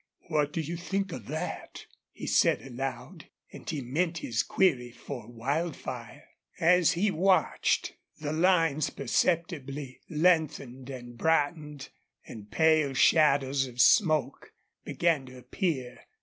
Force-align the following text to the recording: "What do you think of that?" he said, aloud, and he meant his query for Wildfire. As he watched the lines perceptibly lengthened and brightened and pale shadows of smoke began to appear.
"What 0.29 0.51
do 0.51 0.61
you 0.61 0.77
think 0.77 1.11
of 1.11 1.27
that?" 1.27 1.85
he 2.11 2.25
said, 2.25 2.63
aloud, 2.63 3.29
and 3.53 3.69
he 3.69 3.81
meant 3.81 4.17
his 4.17 4.41
query 4.41 4.89
for 4.89 5.27
Wildfire. 5.27 6.27
As 6.59 6.93
he 6.93 7.11
watched 7.11 7.93
the 8.17 8.33
lines 8.33 8.89
perceptibly 8.89 10.01
lengthened 10.09 10.89
and 10.89 11.15
brightened 11.19 11.89
and 12.25 12.49
pale 12.49 12.95
shadows 12.95 13.67
of 13.67 13.79
smoke 13.79 14.53
began 14.83 15.27
to 15.27 15.37
appear. 15.37 15.99